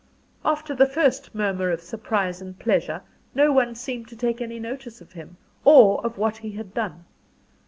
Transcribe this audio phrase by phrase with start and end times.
[0.43, 3.03] After the first murmur of surprise and pleasure
[3.35, 7.05] no one seemed to take any notice of him, or of what he had done.